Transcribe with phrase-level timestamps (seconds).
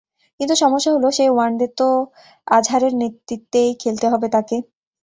[0.39, 1.87] কিন্তু সমস্যা হলো, সেই ওয়ানডে তো
[2.47, 4.57] আজহারের নেতৃত্বেই খেলতে হবে তাঁকে।